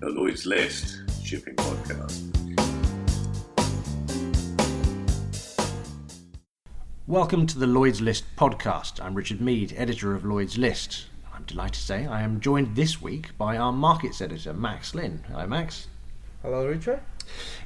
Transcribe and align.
the 0.00 0.08
Lloyd's 0.08 0.46
List 0.46 1.02
shipping 1.22 1.54
podcast. 1.56 2.34
Welcome 7.06 7.46
to 7.46 7.58
the 7.58 7.66
Lloyd's 7.66 8.00
List 8.00 8.24
podcast. 8.34 9.04
I'm 9.04 9.14
Richard 9.14 9.42
Meade, 9.42 9.74
editor 9.76 10.14
of 10.14 10.24
Lloyd's 10.24 10.56
List. 10.56 11.04
I'm 11.34 11.42
delighted 11.42 11.74
to 11.74 11.80
say 11.80 12.06
I 12.06 12.22
am 12.22 12.40
joined 12.40 12.76
this 12.76 13.02
week 13.02 13.36
by 13.36 13.58
our 13.58 13.72
markets 13.72 14.22
editor, 14.22 14.54
Max 14.54 14.94
Lin. 14.94 15.22
Hi, 15.34 15.44
Max. 15.44 15.88
Hello, 16.40 16.66
Richard. 16.66 17.00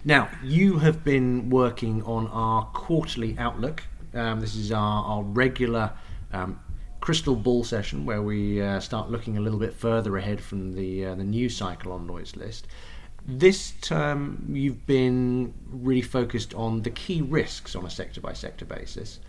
Now, 0.05 0.29
you 0.43 0.79
have 0.79 1.05
been 1.05 1.51
working 1.51 2.03
on 2.03 2.27
our 2.27 2.65
quarterly 2.73 3.37
outlook. 3.39 3.85
Um, 4.13 4.41
this 4.41 4.57
is 4.57 4.73
our, 4.73 5.05
our 5.05 5.23
regular 5.23 5.93
um, 6.33 6.59
crystal 7.05 7.37
ball 7.37 7.63
session 7.63 8.07
where 8.07 8.23
we 8.23 8.63
uh, 8.63 8.81
start 8.81 9.11
looking 9.11 9.37
a 9.37 9.41
little 9.41 9.59
bit 9.59 9.75
further 9.75 10.17
ahead 10.17 10.41
from 10.41 10.73
the 10.73 11.05
uh, 11.05 11.15
the 11.15 11.23
news 11.23 11.55
cycle 11.55 11.93
on 11.93 12.07
Lloyd's 12.07 12.35
List. 12.35 12.67
This 13.27 13.73
term, 13.83 14.47
you've 14.51 14.87
been 14.87 15.53
really 15.71 16.01
focused 16.01 16.55
on 16.55 16.81
the 16.81 16.89
key 16.89 17.21
risks 17.21 17.77
on 17.77 17.85
a 17.85 17.91
sector 17.91 18.23
by 18.23 18.33
sector 18.33 18.65
basis. 18.65 19.21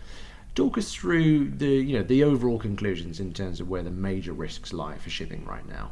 Talk 0.54 0.78
us 0.78 0.94
through 0.94 1.50
the 1.50 1.68
you 1.68 1.98
know 1.98 2.02
the 2.02 2.24
overall 2.24 2.58
conclusions 2.58 3.20
in 3.20 3.34
terms 3.34 3.60
of 3.60 3.68
where 3.68 3.82
the 3.82 3.90
major 3.90 4.32
risks 4.32 4.72
lie 4.72 4.96
for 4.96 5.10
shipping 5.10 5.44
right 5.44 5.68
now. 5.68 5.90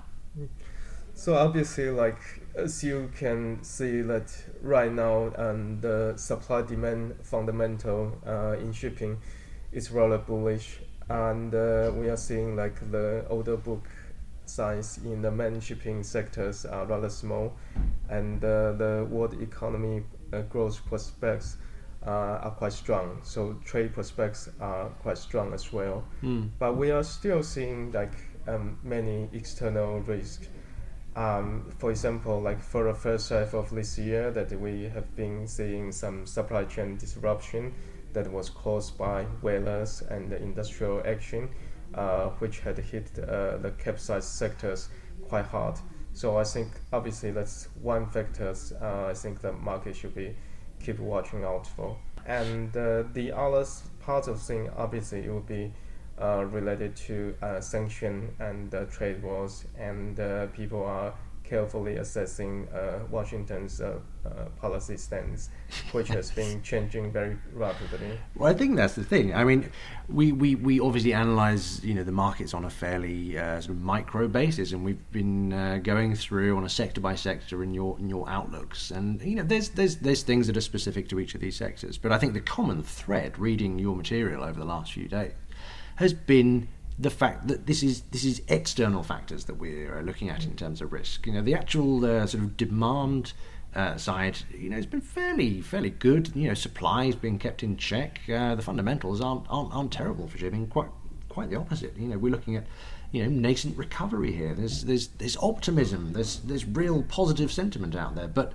So 1.13 1.35
obviously, 1.35 1.91
like 1.91 2.23
as 2.55 2.83
you 2.83 3.11
can 3.15 3.63
see 3.63 4.01
that 4.01 4.33
right 4.63 4.91
now, 4.91 5.35
and 5.37 5.83
the 5.83 6.15
supply 6.17 6.63
demand 6.63 7.17
fundamental 7.23 8.17
uh, 8.27 8.57
in 8.59 8.73
shipping 8.73 9.19
is 9.71 9.91
rather 9.91 10.17
bullish, 10.17 10.79
and 11.09 11.55
uh, 11.55 11.93
we 11.95 12.09
are 12.09 12.17
seeing 12.17 12.57
like 12.57 12.91
the 12.91 13.25
order 13.29 13.57
book 13.57 13.87
size 14.47 14.99
in 15.05 15.23
the 15.23 15.31
main 15.31 15.61
shipping 15.61 16.03
sectors 16.03 16.65
are 16.65 16.87
rather 16.87 17.09
small, 17.09 17.55
and 18.09 18.45
uh, 18.45 18.73
the 18.73 19.07
world 19.11 19.41
economy 19.41 20.03
uh, 20.33 20.43
growth 20.43 20.85
prospects 20.87 21.57
uh, 22.07 22.11
are 22.43 22.51
quite 22.51 22.73
strong. 22.73 23.21
So 23.23 23.59
trade 23.65 23.95
prospects 23.95 24.49
are 24.61 24.89
quite 25.03 25.19
strong 25.19 25.53
as 25.55 25.73
well. 25.73 26.05
Mm. 26.23 26.51
But 26.59 26.77
we 26.77 26.91
are 26.91 27.05
still 27.05 27.43
seeing 27.43 27.93
like 27.93 28.13
um, 28.47 28.79
many 28.83 29.29
external 29.33 30.01
risks. 30.01 30.49
Um, 31.17 31.71
for 31.79 31.91
example, 31.91 32.41
like 32.41 32.61
for 32.61 32.85
the 32.85 32.95
first 32.95 33.31
half 33.31 33.55
of 33.55 33.71
this 33.71 33.99
year, 33.99 34.31
that 34.33 34.51
we 34.59 34.85
have 34.89 35.15
been 35.15 35.47
seeing 35.47 35.93
some 35.93 36.27
supply 36.27 36.65
chain 36.65 36.97
disruption 36.97 37.73
that 38.15 38.31
was 38.33 38.49
caused 38.49 38.97
by 38.97 39.25
whalers 39.43 40.03
and 40.11 40.33
industrial 40.33 41.03
action, 41.05 41.51
uh, 41.95 42.31
which 42.39 42.61
had 42.61 42.79
hit 42.79 43.11
uh, 43.19 43.59
the 43.59 43.73
capesize 43.79 44.27
sectors 44.27 44.89
quite 45.29 45.47
hard. 45.47 45.79
So 46.13 46.39
I 46.39 46.45
think 46.45 46.69
obviously 46.93 47.33
that's 47.33 47.69
one 47.83 48.07
factor. 48.07 48.55
Uh, 48.81 49.07
I 49.07 49.15
think 49.15 49.41
the 49.41 49.53
market 49.53 49.97
should 49.97 50.15
be 50.15 50.35
keep 50.81 50.99
watching 50.99 51.45
out 51.45 51.67
for. 51.67 51.97
And 52.27 52.75
uh, 52.77 53.05
the 53.13 53.33
other 53.33 53.67
part 54.01 54.29
of 54.29 54.41
thing, 54.41 54.71
obviously, 54.77 55.25
it 55.25 55.31
would 55.33 55.47
be 55.47 55.73
uh, 56.21 56.45
related 56.47 56.97
to 56.97 57.35
uh, 57.43 57.61
sanction 57.61 58.35
and 58.39 58.75
trade 58.91 59.23
wars, 59.23 59.67
and 59.79 60.17
people 60.55 60.85
are 60.85 61.13
carefully 61.45 61.97
assessing 61.97 62.67
uh, 62.69 63.01
Washington's 63.11 63.81
uh, 63.81 63.99
policy 64.61 64.97
stance, 64.97 65.51
which 65.93 66.09
has 66.09 66.31
been 66.31 66.63
changing 66.71 67.13
very 67.13 67.37
rapidly. 67.53 68.19
Well, 68.35 68.51
I 68.51 68.55
think 68.55 68.77
that's 68.77 68.95
the 68.95 69.05
thing. 69.05 69.35
I 69.35 69.45
mean, 69.45 69.71
we, 70.09 70.33
we, 70.33 70.55
we 70.55 70.81
obviously 70.81 71.13
analyze 71.13 71.85
you 71.85 71.95
know 71.95 72.03
the 72.03 72.13
markets 72.13 72.55
on 72.55 72.65
a 72.65 72.71
fairly 72.71 73.35
sort 73.35 73.69
of 73.69 73.83
micro 73.83 74.27
basis, 74.27 74.73
and 74.73 74.85
we've 74.85 75.11
been 75.13 75.83
going 75.83 76.15
through 76.15 76.57
on 76.57 76.65
a 76.65 76.69
sector 76.69 77.01
by 77.01 77.15
sector 77.15 77.63
in 77.63 77.75
your 77.75 77.99
in 77.99 78.09
your 78.09 78.29
outlooks, 78.29 78.91
and 78.91 79.21
you 79.23 79.37
know 79.37 79.43
there's 79.43 79.69
there's 79.71 79.97
there's 79.97 80.23
things 80.23 80.47
that 80.47 80.57
are 80.57 80.63
specific 80.63 81.09
to 81.11 81.21
each 81.21 81.35
of 81.35 81.41
these 81.41 81.57
sectors, 81.57 81.99
but 81.99 82.11
I 82.11 82.19
think 82.19 82.33
the 82.33 82.41
common 82.41 82.83
thread 82.83 83.39
reading 83.39 83.79
your 83.79 83.95
material 83.95 84.43
over 84.43 84.59
the 84.59 84.67
last 84.67 84.93
few 84.93 85.09
days 85.09 85.33
has 85.97 86.13
been 86.13 86.69
the 86.99 87.11
fact 87.11 87.49
that 87.49 87.67
this 87.67 87.83
is 87.83 88.03
this 88.13 88.25
is 88.25 88.43
external 88.49 89.03
factors 89.03 89.45
that 89.45 89.55
we're 89.55 90.01
looking 90.03 90.29
at 90.29 90.45
in 90.45 90.57
terms 90.57 90.81
of 90.81 90.93
risk. 90.93 91.27
You 91.27 91.33
know, 91.33 91.43
the 91.43 91.55
actual 91.55 92.05
uh, 92.05 92.27
sort 92.27 92.45
of 92.45 92.57
demand 92.57 93.33
uh, 93.75 93.97
side, 93.97 94.39
you 94.57 94.71
know, 94.71 94.77
has 94.77 94.87
been 94.87 95.01
fairly 95.01 95.61
fairly 95.61 95.91
good. 95.91 96.31
You 96.35 96.49
know, 96.49 96.55
supply 96.55 97.07
has 97.07 97.17
been 97.17 97.39
kept 97.39 97.63
in 97.63 97.77
check. 97.77 98.21
Uh, 98.33 98.55
the 98.55 98.63
fundamentals 98.63 99.21
aren't, 99.21 99.45
aren't 99.49 99.75
aren't 99.75 99.93
terrible 99.93 100.29
for 100.29 100.39
shipping. 100.39 100.67
Quite 100.69 100.91
quite 101.29 101.51
the 101.51 101.57
opposite. 101.57 101.97
You 101.97 102.09
know, 102.09 102.19
we're 102.19 102.31
looking 102.31 102.57
at 102.57 102.67
you 103.11 103.25
know 103.25 103.29
nascent 103.29 103.77
recovery 103.77 104.33
here. 104.33 104.55
There's 104.55 104.85
there's 104.85 105.09
there's 105.09 105.37
optimism. 105.39 106.13
There's 106.13 106.39
there's 106.41 106.65
real 106.65 107.03
positive 107.03 107.51
sentiment 107.51 107.97
out 107.97 108.15
there, 108.15 108.29
but 108.29 108.53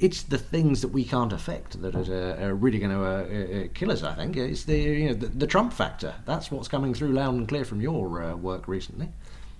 it's 0.00 0.22
the 0.22 0.38
things 0.38 0.80
that 0.82 0.88
we 0.88 1.04
can't 1.04 1.32
affect 1.32 1.80
that 1.82 1.94
are, 1.94 2.40
are 2.40 2.54
really 2.54 2.78
going 2.78 2.92
to 2.92 3.04
uh, 3.04 3.64
uh, 3.64 3.68
kill 3.74 3.90
us. 3.90 4.02
I 4.02 4.14
think 4.14 4.36
it's 4.36 4.64
the 4.64 4.78
you 4.78 5.08
know 5.08 5.14
the, 5.14 5.26
the, 5.26 5.46
Trump 5.46 5.72
factor. 5.72 6.14
That's 6.24 6.50
what's 6.50 6.68
coming 6.68 6.94
through 6.94 7.12
loud 7.12 7.34
and 7.34 7.48
clear 7.48 7.64
from 7.64 7.80
your 7.80 8.22
uh, 8.22 8.36
work 8.36 8.68
recently. 8.68 9.08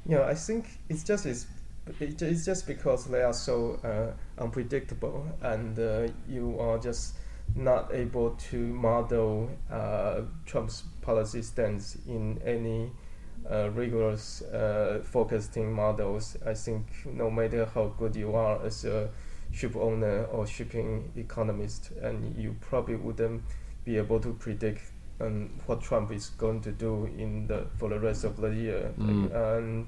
Yeah, 0.06 0.22
I 0.22 0.34
think 0.34 0.78
it's 0.88 1.03
just 1.03 1.27
it's, 1.27 1.47
it's 2.00 2.44
just 2.44 2.66
because 2.66 3.06
they 3.06 3.22
are 3.22 3.32
so 3.32 3.81
uh, 3.82 4.43
unpredictable, 4.43 5.27
and 5.43 5.78
uh, 5.78 6.09
you 6.28 6.59
are 6.60 6.78
just 6.78 7.15
not 7.56 7.93
able 7.93 8.31
to 8.50 8.59
model 8.59 9.50
uh, 9.71 10.21
Trump's 10.47 10.84
policy 11.03 11.43
stance 11.43 11.97
in 12.06 12.41
any. 12.44 12.93
rigorous 13.75 14.43
forecasting 15.04 15.72
models. 15.72 16.37
I 16.44 16.54
think 16.54 16.84
no 17.06 17.31
matter 17.31 17.66
how 17.75 17.94
good 17.98 18.15
you 18.15 18.34
are 18.34 18.60
as 18.66 18.84
a 18.84 19.09
ship 19.53 19.76
owner 19.76 20.25
or 20.25 20.47
shipping 20.47 21.10
economist, 21.16 21.91
and 22.03 22.36
you 22.36 22.56
probably 22.60 22.97
wouldn't 22.97 23.42
be 23.84 23.97
able 23.97 24.20
to 24.20 24.32
predict 24.34 24.82
um, 25.20 25.50
what 25.66 25.81
Trump 25.81 26.12
is 26.12 26.31
going 26.31 26.60
to 26.60 26.70
do 26.70 27.06
in 27.19 27.47
the 27.47 27.66
for 27.76 27.88
the 27.88 27.98
rest 27.98 28.25
of 28.25 28.36
the 28.36 28.48
year. 28.48 28.92
Mm. 28.98 29.22
Like, 29.22 29.32
and 29.34 29.86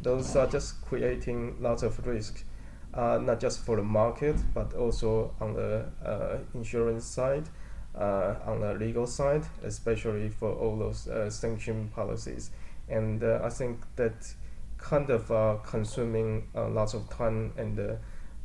those 0.00 0.34
are 0.36 0.46
just 0.46 0.82
creating 0.82 1.56
lots 1.60 1.82
of 1.82 2.04
risk, 2.06 2.44
uh, 2.94 3.18
not 3.22 3.40
just 3.40 3.64
for 3.64 3.76
the 3.76 3.82
market, 3.82 4.36
but 4.54 4.74
also 4.74 5.34
on 5.40 5.54
the 5.54 5.84
uh, 6.04 6.38
insurance 6.54 7.04
side, 7.04 7.48
uh, 7.94 8.34
on 8.46 8.60
the 8.60 8.74
legal 8.74 9.06
side, 9.06 9.44
especially 9.62 10.28
for 10.28 10.52
all 10.52 10.76
those 10.76 11.08
uh, 11.08 11.30
sanction 11.30 11.88
policies. 11.94 12.50
And 12.88 13.22
uh, 13.22 13.40
I 13.44 13.50
think 13.50 13.80
that 13.96 14.34
kind 14.78 15.10
of 15.10 15.30
uh, 15.30 15.58
consuming 15.64 16.48
lots 16.54 16.94
of 16.94 17.08
time 17.08 17.52
and 17.56 17.98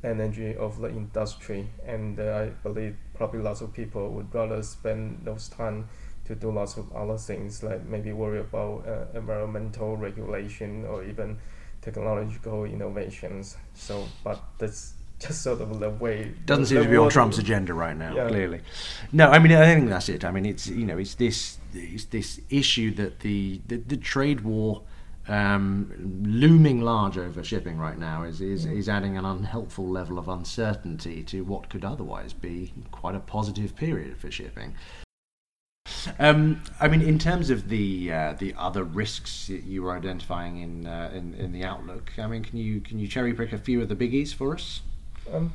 energy 0.03 0.56
of 0.56 0.80
the 0.80 0.90
industry, 0.90 1.69
and 1.85 2.19
uh, 2.19 2.24
I 2.24 2.46
believe 2.63 2.96
probably 3.13 3.41
lots 3.41 3.62
of 3.62 3.74
people 3.74 4.09
would 4.12 4.34
rather 4.34 4.62
spend 4.63 5.22
those 5.24 5.47
time 5.50 5.90
to 6.25 6.35
do 6.35 6.52
lots 6.52 6.78
of 6.78 6.94
other 6.96 7.18
things, 7.18 7.63
like 7.63 7.85
maybe 7.85 8.12
worry 8.12 8.40
about 8.40 8.88
uh, 8.88 9.18
environmental 9.18 9.97
regulation 9.97 10.85
or 10.85 11.03
even 11.03 11.38
technological 11.81 12.66
innovations. 12.66 13.58
So, 13.74 14.06
but 14.24 14.44
that's 14.58 14.94
just 15.19 15.41
sort 15.41 15.62
of 15.62 15.80
the 15.80 15.90
way. 15.90 16.34
Doesn't 16.46 16.68
seem 16.68 16.84
to 16.84 16.90
be 16.90 16.97
on 16.97 17.09
Trump's 17.09 17.38
agenda 17.38 17.74
right 17.74 17.97
now. 17.97 18.14
Yeah. 18.14 18.28
Clearly, 18.28 18.62
no. 19.12 19.29
I 19.29 19.40
mean, 19.40 19.53
I 19.53 19.66
think 19.66 19.90
that's 19.90 20.09
it. 20.09 20.24
I 20.25 20.31
mean, 20.31 20.46
it's 20.46 20.68
you 20.68 20.85
know, 20.85 20.97
it's 20.97 21.16
this 21.16 21.58
it's 21.74 22.06
this 22.06 22.40
issue 22.50 22.94
that 22.96 23.22
the 23.22 23.62
the, 23.68 23.78
the 23.78 23.97
trade 23.97 24.41
war 24.41 24.84
um, 25.27 26.23
looming 26.25 26.81
large 26.81 27.17
over 27.17 27.43
shipping 27.43 27.77
right 27.77 27.97
now 27.97 28.23
is, 28.23 28.39
is, 28.39 28.65
is 28.65 28.88
adding 28.88 29.17
an 29.17 29.25
unhelpful 29.25 29.88
level 29.88 30.17
of 30.17 30.27
uncertainty 30.27 31.23
to 31.23 31.41
what 31.41 31.69
could 31.69 31.83
otherwise 31.83 32.33
be 32.33 32.73
quite 32.91 33.15
a 33.15 33.19
positive 33.19 33.75
period 33.75 34.17
for 34.17 34.31
shipping. 34.31 34.75
Um, 36.19 36.61
I 36.79 36.87
mean, 36.87 37.01
in 37.01 37.19
terms 37.19 37.49
of 37.49 37.69
the 37.69 38.11
uh, 38.11 38.33
the 38.33 38.53
other 38.57 38.83
risks 38.83 39.49
you 39.49 39.83
were 39.83 39.95
identifying 39.95 40.59
in, 40.59 40.85
uh, 40.85 41.11
in 41.13 41.33
in 41.35 41.51
the 41.51 41.63
outlook, 41.63 42.11
I 42.17 42.27
mean, 42.27 42.43
can 42.43 42.57
you 42.57 42.81
can 42.81 42.99
you 42.99 43.07
cherry 43.07 43.34
pick 43.34 43.53
a 43.53 43.57
few 43.57 43.81
of 43.81 43.90
the 43.90 43.96
biggies 43.96 44.34
for 44.34 44.53
us? 44.53 44.81
Um, 45.31 45.53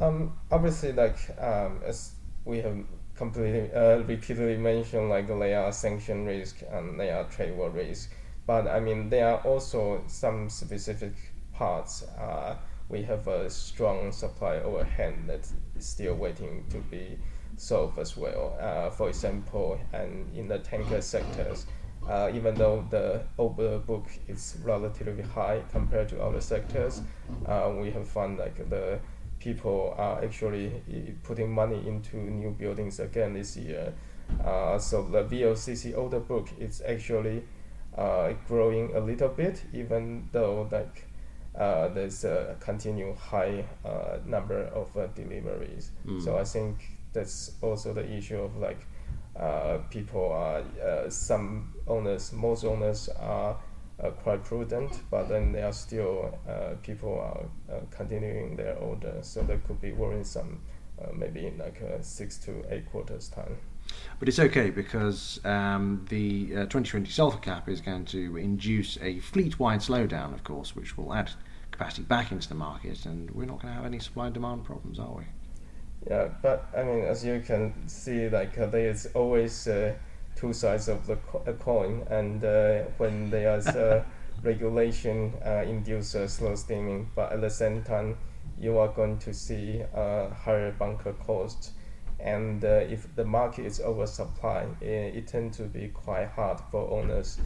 um, 0.00 0.32
obviously, 0.50 0.92
like 0.92 1.18
um, 1.38 1.80
as 1.84 2.12
we 2.44 2.58
have 2.58 2.78
completely 3.16 3.72
uh, 3.74 3.98
repeatedly 3.98 4.56
mentioned, 4.56 5.10
like 5.10 5.28
they 5.28 5.54
are 5.54 5.72
sanction 5.72 6.24
risk 6.24 6.62
and 6.70 7.00
are 7.00 7.24
trade 7.24 7.56
war 7.56 7.70
risk 7.70 8.10
but 8.50 8.66
I 8.66 8.80
mean, 8.80 9.08
there 9.10 9.28
are 9.28 9.38
also 9.42 10.02
some 10.08 10.50
specific 10.50 11.12
parts. 11.52 12.02
Uh, 12.18 12.56
we 12.88 13.00
have 13.02 13.28
a 13.28 13.48
strong 13.48 14.10
supply 14.10 14.56
overhang 14.56 15.28
that 15.28 15.46
is 15.76 15.86
still 15.86 16.16
waiting 16.16 16.64
to 16.70 16.78
be 16.78 17.16
solved 17.56 17.96
as 18.00 18.16
well. 18.16 18.58
Uh, 18.60 18.90
for 18.90 19.08
example, 19.08 19.78
and 19.92 20.36
in 20.36 20.48
the 20.48 20.58
tanker 20.58 21.00
sectors, 21.00 21.66
uh, 22.08 22.28
even 22.34 22.56
though 22.56 22.84
the 22.90 23.22
order 23.36 23.78
book 23.78 24.06
is 24.26 24.56
relatively 24.64 25.22
high 25.22 25.62
compared 25.70 26.08
to 26.08 26.20
other 26.20 26.40
sectors, 26.40 27.02
uh, 27.46 27.72
we 27.80 27.92
have 27.92 28.08
found 28.08 28.36
like 28.36 28.68
the 28.68 28.98
people 29.38 29.94
are 29.96 30.24
actually 30.24 30.72
putting 31.22 31.52
money 31.52 31.86
into 31.86 32.16
new 32.16 32.50
buildings 32.50 32.98
again 32.98 33.32
this 33.32 33.56
year. 33.56 33.94
Uh, 34.44 34.76
so 34.76 35.04
the 35.04 35.22
VLCC 35.22 35.96
order 35.96 36.18
book 36.18 36.48
is 36.58 36.82
actually 36.84 37.44
uh, 37.96 38.32
growing 38.46 38.94
a 38.94 39.00
little 39.00 39.28
bit, 39.28 39.64
even 39.72 40.28
though 40.32 40.68
like 40.70 41.06
uh, 41.58 41.88
there's 41.88 42.24
a 42.24 42.56
continued 42.60 43.16
high 43.16 43.64
uh, 43.84 44.18
number 44.24 44.64
of 44.74 44.96
uh, 44.96 45.06
deliveries. 45.08 45.90
Mm. 46.06 46.22
So 46.22 46.38
I 46.38 46.44
think 46.44 46.76
that's 47.12 47.52
also 47.60 47.92
the 47.92 48.08
issue 48.08 48.38
of 48.38 48.56
like 48.56 48.86
uh, 49.36 49.78
people 49.90 50.32
are 50.32 50.62
uh, 50.82 51.10
some 51.10 51.74
owners, 51.86 52.32
most 52.32 52.64
owners 52.64 53.08
are 53.18 53.56
uh, 54.02 54.10
quite 54.10 54.44
prudent, 54.44 55.00
but 55.10 55.28
then 55.28 55.52
there 55.52 55.66
are 55.66 55.72
still 55.72 56.38
people 56.82 57.20
are 57.20 57.80
continuing 57.90 58.56
their 58.56 58.76
order, 58.76 59.18
so 59.22 59.42
that 59.42 59.66
could 59.66 59.80
be 59.80 59.92
worrisome. 59.92 60.60
maybe 61.14 61.46
in 61.46 61.56
like 61.56 61.80
six 62.02 62.36
to 62.36 62.62
eight 62.70 62.90
quarters 62.90 63.28
time. 63.28 63.56
But 64.18 64.28
it's 64.28 64.38
okay 64.38 64.70
because 64.70 65.40
um, 65.44 66.04
the 66.08 66.50
uh, 66.52 66.60
2020 66.66 67.10
sulfur 67.10 67.38
cap 67.38 67.68
is 67.68 67.80
going 67.80 68.04
to 68.06 68.36
induce 68.36 68.98
a 69.00 69.18
fleet-wide 69.20 69.80
slowdown, 69.80 70.34
of 70.34 70.44
course, 70.44 70.76
which 70.76 70.98
will 70.98 71.14
add 71.14 71.30
capacity 71.70 72.02
back 72.02 72.30
into 72.30 72.48
the 72.48 72.54
market, 72.54 73.06
and 73.06 73.30
we're 73.30 73.46
not 73.46 73.62
going 73.62 73.72
to 73.72 73.74
have 73.74 73.86
any 73.86 73.98
supply 73.98 74.26
and 74.26 74.34
demand 74.34 74.64
problems, 74.64 74.98
are 74.98 75.12
we? 75.12 75.24
Yeah, 76.08 76.28
but 76.42 76.68
I 76.76 76.82
mean, 76.82 77.04
as 77.04 77.24
you 77.24 77.40
can 77.40 77.72
see, 77.88 78.28
like 78.28 78.58
uh, 78.58 78.66
there 78.66 78.90
is 78.90 79.08
always 79.14 79.66
uh, 79.66 79.94
two 80.36 80.52
sides 80.52 80.88
of 80.88 81.06
the 81.06 81.16
co- 81.16 81.42
coin, 81.58 82.06
and 82.10 82.44
uh, 82.44 82.82
when 82.98 83.30
there's 83.30 83.66
uh, 83.68 84.04
regulation 84.42 85.32
uh, 85.44 85.62
induce 85.66 86.10
slow 86.26 86.54
steaming, 86.54 87.08
but 87.14 87.32
at 87.32 87.40
the 87.40 87.50
same 87.50 87.82
time, 87.82 88.16
you 88.58 88.76
are 88.78 88.88
going 88.88 89.18
to 89.18 89.32
see 89.32 89.82
higher 89.94 90.74
bunker 90.78 91.14
costs 91.14 91.72
and 92.22 92.64
uh, 92.64 92.84
if 92.88 93.14
the 93.16 93.24
market 93.24 93.66
is 93.66 93.80
oversupply, 93.80 94.66
it, 94.80 95.16
it 95.16 95.26
tends 95.26 95.56
to 95.58 95.64
be 95.64 95.88
quite 95.88 96.28
hard 96.28 96.60
for 96.70 96.90
owners 96.90 97.38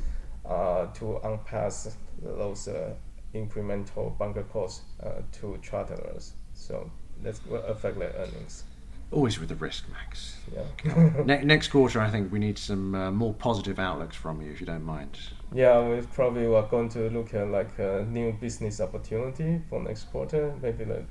uh, 0.44 0.86
to 0.86 1.18
unpass 1.24 1.96
those 2.22 2.68
uh, 2.68 2.94
incremental 3.34 4.16
bunker 4.18 4.44
costs 4.44 4.82
uh, 5.02 5.22
to 5.32 5.58
charterers. 5.62 6.32
So 6.54 6.90
that 7.22 7.38
will 7.48 7.62
affect 7.64 7.98
their 7.98 8.12
earnings. 8.16 8.64
Always 9.10 9.38
with 9.38 9.48
the 9.48 9.54
risk, 9.54 9.84
Max. 9.92 10.38
Yeah. 10.52 11.22
ne- 11.24 11.44
next 11.44 11.68
quarter, 11.68 12.00
I 12.00 12.10
think 12.10 12.32
we 12.32 12.38
need 12.38 12.58
some 12.58 12.94
uh, 12.94 13.10
more 13.10 13.32
positive 13.34 13.78
outlooks 13.78 14.16
from 14.16 14.42
you, 14.42 14.50
if 14.50 14.60
you 14.60 14.66
don't 14.66 14.82
mind. 14.82 15.18
Yeah, 15.52 15.88
we 15.88 16.00
probably 16.00 16.46
are 16.46 16.62
going 16.62 16.88
to 16.90 17.10
look 17.10 17.32
at 17.32 17.48
like 17.48 17.78
a 17.78 18.04
new 18.10 18.32
business 18.32 18.80
opportunity 18.80 19.60
for 19.68 19.80
next 19.80 20.10
quarter. 20.10 20.54
Maybe 20.60 20.84
like 20.84 21.06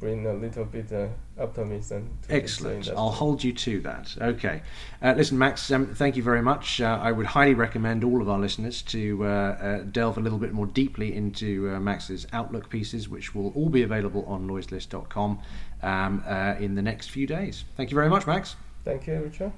bring 0.00 0.26
a 0.26 0.32
little 0.32 0.64
bit 0.64 0.92
uh, 0.92 1.08
optimism. 1.38 2.18
Excellent. 2.28 2.88
I'll 2.88 3.10
hold 3.10 3.44
you 3.44 3.52
to 3.52 3.80
that. 3.82 4.16
Okay. 4.20 4.62
Uh, 5.02 5.14
listen, 5.16 5.38
Max, 5.38 5.70
um, 5.70 5.94
thank 5.94 6.16
you 6.16 6.22
very 6.22 6.42
much. 6.42 6.80
Uh, 6.80 6.98
I 7.00 7.12
would 7.12 7.26
highly 7.26 7.54
recommend 7.54 8.02
all 8.02 8.22
of 8.22 8.28
our 8.28 8.38
listeners 8.38 8.82
to 8.82 9.24
uh, 9.24 9.28
uh 9.28 9.78
delve 9.82 10.18
a 10.18 10.20
little 10.20 10.38
bit 10.38 10.52
more 10.52 10.66
deeply 10.66 11.14
into 11.14 11.70
uh, 11.70 11.78
Max's 11.78 12.26
Outlook 12.32 12.70
pieces, 12.70 13.08
which 13.08 13.34
will 13.34 13.52
all 13.54 13.68
be 13.68 13.82
available 13.82 14.24
on 14.26 14.48
lloydslist.com 14.48 15.40
um, 15.82 16.24
uh, 16.26 16.54
in 16.58 16.74
the 16.74 16.82
next 16.82 17.10
few 17.10 17.26
days. 17.26 17.64
Thank 17.76 17.90
you 17.90 17.94
very 17.94 18.08
much, 18.08 18.26
Max. 18.26 18.56
Thank 18.84 19.06
you, 19.06 19.20
Richard. 19.20 19.52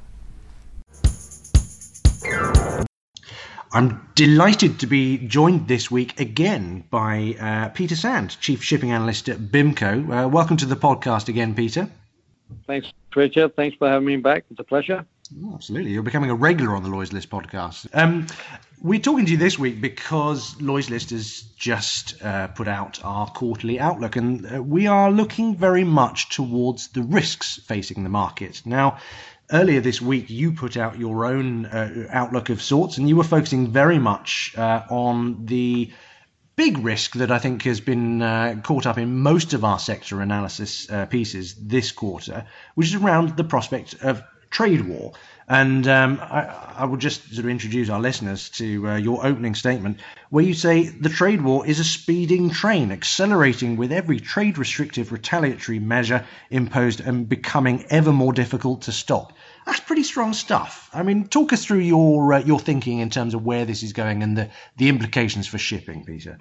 I'm 3.74 4.06
delighted 4.14 4.80
to 4.80 4.86
be 4.86 5.16
joined 5.16 5.66
this 5.66 5.90
week 5.90 6.20
again 6.20 6.84
by 6.90 7.36
uh, 7.40 7.68
Peter 7.70 7.96
Sand, 7.96 8.36
Chief 8.38 8.62
Shipping 8.62 8.92
Analyst 8.92 9.30
at 9.30 9.38
BIMCO. 9.38 10.24
Uh, 10.24 10.28
welcome 10.28 10.58
to 10.58 10.66
the 10.66 10.76
podcast 10.76 11.30
again, 11.30 11.54
Peter. 11.54 11.88
Thanks, 12.66 12.92
Richard. 13.16 13.56
Thanks 13.56 13.78
for 13.78 13.88
having 13.88 14.06
me 14.06 14.18
back. 14.18 14.44
It's 14.50 14.60
a 14.60 14.64
pleasure. 14.64 15.06
Oh, 15.42 15.54
absolutely. 15.54 15.92
You're 15.92 16.02
becoming 16.02 16.28
a 16.28 16.34
regular 16.34 16.76
on 16.76 16.82
the 16.82 16.90
Lloyd's 16.90 17.14
List 17.14 17.30
podcast. 17.30 17.88
Um, 17.94 18.26
we're 18.82 19.00
talking 19.00 19.24
to 19.24 19.32
you 19.32 19.38
this 19.38 19.58
week 19.58 19.80
because 19.80 20.60
Lloyd's 20.60 20.90
List 20.90 21.08
has 21.08 21.40
just 21.56 22.22
uh, 22.22 22.48
put 22.48 22.68
out 22.68 23.02
our 23.02 23.26
quarterly 23.28 23.80
outlook, 23.80 24.16
and 24.16 24.54
uh, 24.54 24.62
we 24.62 24.86
are 24.86 25.10
looking 25.10 25.56
very 25.56 25.84
much 25.84 26.28
towards 26.28 26.88
the 26.88 27.02
risks 27.02 27.58
facing 27.64 28.04
the 28.04 28.10
market. 28.10 28.60
Now, 28.66 28.98
earlier 29.52 29.80
this 29.80 30.00
week 30.00 30.30
you 30.30 30.52
put 30.52 30.76
out 30.76 30.98
your 30.98 31.24
own 31.26 31.66
uh, 31.66 32.06
outlook 32.10 32.48
of 32.50 32.62
sorts, 32.62 32.98
and 32.98 33.08
you 33.08 33.16
were 33.16 33.24
focusing 33.24 33.68
very 33.68 33.98
much 33.98 34.54
uh, 34.56 34.82
on 34.90 35.46
the 35.46 35.90
big 36.56 36.78
risk 36.78 37.14
that 37.14 37.30
I 37.30 37.38
think 37.38 37.62
has 37.62 37.80
been 37.80 38.22
uh, 38.22 38.60
caught 38.62 38.86
up 38.86 38.98
in 38.98 39.18
most 39.18 39.54
of 39.54 39.64
our 39.64 39.78
sector 39.78 40.20
analysis 40.20 40.90
uh, 40.90 41.06
pieces 41.06 41.54
this 41.54 41.92
quarter, 41.92 42.46
which 42.74 42.88
is 42.88 42.94
around 42.94 43.36
the 43.36 43.44
prospect 43.44 43.94
of 44.02 44.22
trade 44.52 44.82
war. 44.82 45.14
And 45.48 45.86
um, 45.88 46.20
I, 46.22 46.74
I, 46.78 46.84
will 46.84 46.96
just 46.96 47.28
sort 47.28 47.44
of 47.44 47.50
introduce 47.50 47.90
our 47.90 48.00
listeners 48.00 48.48
to 48.50 48.88
uh, 48.88 48.96
your 48.96 49.26
opening 49.26 49.56
statement, 49.56 49.98
where 50.30 50.44
you 50.44 50.54
say 50.54 50.84
the 50.84 51.08
trade 51.08 51.42
war 51.42 51.66
is 51.66 51.80
a 51.80 51.84
speeding 51.84 52.48
train, 52.50 52.92
accelerating 52.92 53.76
with 53.76 53.90
every 53.92 54.20
trade 54.20 54.56
restrictive 54.56 55.10
retaliatory 55.10 55.80
measure 55.80 56.24
imposed 56.48 57.00
and 57.00 57.28
becoming 57.28 57.84
ever 57.90 58.12
more 58.12 58.32
difficult 58.32 58.82
to 58.82 58.92
stop. 58.92 59.32
That's 59.66 59.80
pretty 59.80 60.04
strong 60.04 60.32
stuff. 60.32 60.88
I 60.94 61.02
mean, 61.02 61.26
talk 61.26 61.52
us 61.52 61.64
through 61.64 61.80
your 61.80 62.34
uh, 62.34 62.38
your 62.38 62.60
thinking 62.60 63.00
in 63.00 63.10
terms 63.10 63.34
of 63.34 63.44
where 63.44 63.64
this 63.64 63.82
is 63.82 63.92
going 63.92 64.22
and 64.22 64.36
the, 64.36 64.50
the 64.76 64.88
implications 64.88 65.48
for 65.48 65.58
shipping, 65.58 66.04
Peter. 66.04 66.38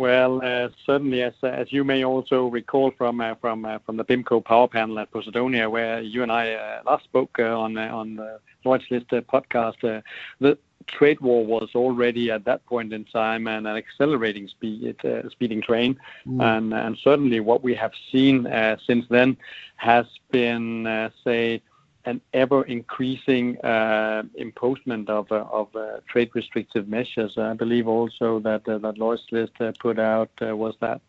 Well, 0.00 0.40
uh, 0.42 0.70
certainly, 0.86 1.22
as 1.22 1.34
as 1.42 1.70
you 1.74 1.84
may 1.84 2.06
also 2.06 2.46
recall 2.46 2.90
from 2.90 3.20
uh, 3.20 3.34
from 3.34 3.66
uh, 3.66 3.80
from 3.84 3.98
the 3.98 4.04
BIMCO 4.06 4.42
Power 4.42 4.66
Panel 4.66 4.98
at 4.98 5.10
Posidonia, 5.12 5.70
where 5.70 6.00
you 6.00 6.22
and 6.22 6.32
I 6.32 6.80
last 6.86 7.04
spoke 7.04 7.38
on 7.38 7.76
on 7.76 8.16
the 8.16 8.40
Lloyd's 8.64 8.90
List 8.90 9.08
podcast, 9.10 10.02
the 10.40 10.58
trade 10.86 11.20
war 11.20 11.44
was 11.44 11.68
already 11.74 12.30
at 12.30 12.46
that 12.46 12.64
point 12.64 12.94
in 12.94 13.04
time 13.04 13.46
an, 13.46 13.66
an 13.66 13.76
accelerating 13.76 14.48
speed 14.48 14.96
speeding 15.28 15.60
train, 15.60 16.00
mm. 16.26 16.42
and 16.42 16.72
and 16.72 16.96
certainly 17.04 17.40
what 17.40 17.62
we 17.62 17.74
have 17.74 17.92
seen 18.10 18.48
since 18.86 19.04
then 19.10 19.36
has 19.76 20.06
been 20.30 21.10
say 21.22 21.60
an 22.04 22.20
ever 22.32 22.62
increasing 22.64 23.58
uh, 23.60 24.22
imposement 24.34 25.10
of, 25.10 25.30
uh, 25.30 25.44
of 25.52 25.74
uh, 25.76 25.98
trade 26.08 26.30
restrictive 26.34 26.88
measures. 26.88 27.36
I 27.36 27.52
believe 27.52 27.86
also 27.88 28.40
that 28.40 28.66
uh, 28.66 28.78
that 28.78 28.98
Lloyd's 28.98 29.26
List 29.30 29.52
uh, 29.60 29.72
put 29.78 29.98
out 29.98 30.30
uh, 30.40 30.56
was 30.56 30.74
that 30.80 31.02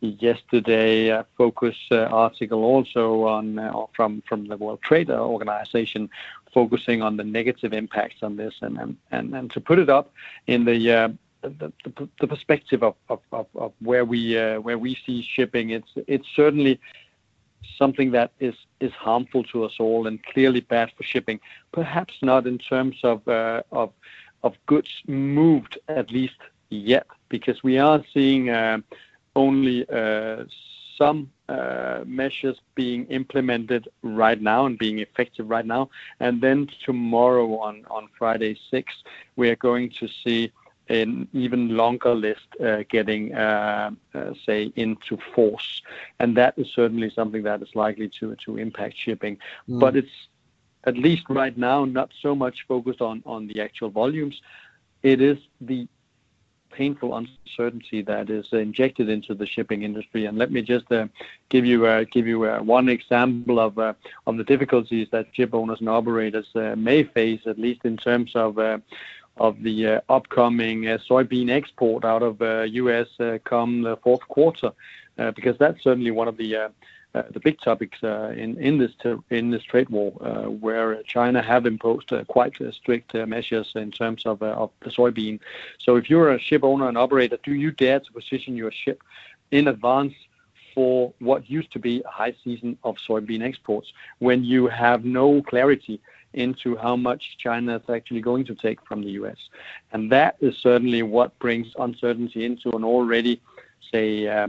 yesterday 0.00 1.08
a 1.08 1.24
focus 1.38 1.76
article 1.90 2.64
also 2.64 3.24
on 3.24 3.88
from 3.94 4.22
from 4.28 4.48
the 4.48 4.56
World 4.56 4.82
Trade 4.82 5.10
Organization 5.10 6.10
focusing 6.52 7.00
on 7.00 7.16
the 7.16 7.24
negative 7.24 7.72
impacts 7.72 8.22
on 8.22 8.36
this 8.36 8.54
and 8.60 8.78
and, 8.78 8.96
and, 9.12 9.34
and 9.34 9.50
to 9.52 9.60
put 9.60 9.78
it 9.78 9.88
up 9.88 10.12
in 10.46 10.64
the 10.64 11.16
perspective 12.28 12.82
of, 12.82 12.94
where 13.80 14.04
we 14.04 14.34
where 14.34 14.78
we 14.78 14.98
see 15.06 15.22
shipping, 15.22 15.70
it's 15.70 15.92
it's 16.06 16.26
certainly 16.34 16.80
something 17.78 18.10
that 18.12 18.32
is 18.40 18.54
is 18.80 18.92
harmful 18.92 19.42
to 19.44 19.64
us 19.64 19.74
all 19.78 20.06
and 20.06 20.22
clearly 20.24 20.60
bad 20.60 20.90
for 20.96 21.04
shipping. 21.04 21.40
Perhaps 21.72 22.14
not 22.22 22.46
in 22.46 22.58
terms 22.58 22.96
of 23.02 23.26
uh, 23.28 23.62
of 23.72 23.92
of 24.42 24.54
goods 24.66 25.02
moved 25.06 25.78
at 25.88 26.10
least 26.10 26.38
yet, 26.70 27.06
because 27.28 27.62
we 27.62 27.78
are 27.78 28.02
seeing 28.12 28.50
uh, 28.50 28.78
only 29.36 29.88
uh, 29.88 30.44
some 30.98 31.30
uh, 31.48 32.00
measures 32.06 32.58
being 32.74 33.06
implemented 33.06 33.88
right 34.02 34.40
now 34.40 34.66
and 34.66 34.78
being 34.78 34.98
effective 34.98 35.48
right 35.48 35.66
now, 35.66 35.88
and 36.20 36.40
then 36.40 36.68
tomorrow 36.84 37.58
on 37.58 37.84
on 37.90 38.08
Friday 38.18 38.56
6, 38.70 38.92
we 39.36 39.50
are 39.50 39.56
going 39.56 39.90
to 40.00 40.08
see 40.24 40.50
an 40.92 41.28
even 41.32 41.76
longer 41.82 42.14
list 42.14 42.48
uh, 42.60 42.82
getting, 42.88 43.34
uh, 43.34 43.90
uh, 44.14 44.32
say, 44.46 44.72
into 44.76 45.16
force. 45.34 45.82
And 46.20 46.36
that 46.36 46.54
is 46.56 46.68
certainly 46.80 47.10
something 47.10 47.42
that 47.44 47.62
is 47.62 47.74
likely 47.74 48.08
to, 48.20 48.36
to 48.44 48.58
impact 48.58 48.96
shipping. 48.96 49.38
Mm. 49.68 49.80
But 49.80 49.96
it's, 49.96 50.16
at 50.84 50.96
least 50.96 51.24
right 51.28 51.56
now, 51.56 51.84
not 51.84 52.10
so 52.20 52.34
much 52.34 52.66
focused 52.66 53.00
on, 53.00 53.22
on 53.24 53.46
the 53.46 53.60
actual 53.60 53.90
volumes. 53.90 54.36
It 55.02 55.20
is 55.20 55.38
the 55.60 55.88
painful 56.70 57.10
uncertainty 57.16 58.02
that 58.02 58.30
is 58.30 58.46
injected 58.52 59.08
into 59.08 59.34
the 59.34 59.46
shipping 59.46 59.82
industry. 59.82 60.24
And 60.26 60.38
let 60.38 60.50
me 60.50 60.62
just 60.62 60.90
uh, 60.90 61.06
give 61.50 61.64
you 61.66 61.86
uh, 61.86 62.04
give 62.10 62.26
you 62.26 62.38
uh, 62.44 62.60
one 62.60 62.88
example 62.88 63.60
of 63.60 63.78
of 63.78 64.36
the 64.38 64.44
difficulties 64.44 65.08
that 65.12 65.26
ship 65.32 65.50
owners 65.52 65.80
and 65.80 65.88
operators 65.88 66.48
may 66.76 67.04
face, 67.04 67.42
at 67.46 67.58
least 67.58 67.84
in 67.84 67.96
terms 67.96 68.32
of 68.34 68.58
of 69.36 69.62
the 69.62 69.86
uh, 69.86 70.00
upcoming 70.08 70.88
uh, 70.88 70.98
soybean 71.08 71.50
export 71.50 72.04
out 72.04 72.22
of 72.22 72.40
uh, 72.42 72.62
the 72.62 72.68
U.S. 72.70 73.08
Uh, 73.18 73.38
come 73.44 73.82
the 73.82 73.96
fourth 73.98 74.20
quarter, 74.28 74.72
uh, 75.18 75.30
because 75.32 75.56
that's 75.58 75.82
certainly 75.82 76.10
one 76.10 76.28
of 76.28 76.36
the 76.36 76.56
uh, 76.56 76.68
the 77.30 77.40
big 77.40 77.60
topics 77.60 77.98
in 78.02 78.56
in 78.58 78.78
this 79.50 79.62
trade 79.64 79.88
war, 79.90 80.12
where 80.60 81.02
China 81.02 81.42
have 81.42 81.66
imposed 81.66 82.10
quite 82.28 82.54
strict 82.72 83.12
measures 83.14 83.70
in 83.74 83.90
terms 83.90 84.24
of 84.24 84.42
of 84.42 84.70
the 84.80 84.90
soybean. 84.90 85.38
So 85.78 85.96
if 85.96 86.08
you're 86.08 86.30
a 86.30 86.38
ship 86.38 86.64
owner 86.64 86.88
and 86.88 86.96
operator, 86.96 87.38
do 87.42 87.54
you 87.54 87.70
dare 87.70 88.00
to 88.00 88.12
position 88.12 88.56
your 88.56 88.72
ship 88.72 89.02
in 89.50 89.68
advance 89.68 90.14
for 90.74 91.12
what 91.18 91.50
used 91.50 91.70
to 91.72 91.78
be 91.78 92.02
a 92.02 92.08
high 92.08 92.34
season 92.42 92.78
of 92.82 92.96
soybean 93.06 93.42
exports 93.42 93.92
when 94.18 94.42
you 94.42 94.66
have 94.68 95.04
no 95.04 95.42
clarity 95.42 96.00
into 96.34 96.76
how 96.76 96.96
much 96.96 97.36
China 97.38 97.76
is 97.76 97.90
actually 97.90 98.20
going 98.20 98.44
to 98.46 98.54
take 98.54 98.84
from 98.86 99.02
the 99.02 99.10
U.S. 99.12 99.36
And 99.92 100.10
that 100.12 100.36
is 100.40 100.56
certainly 100.58 101.02
what 101.02 101.38
brings 101.38 101.68
uncertainty 101.78 102.44
into 102.44 102.70
an 102.70 102.84
already, 102.84 103.40
say, 103.90 104.26
uh, 104.28 104.48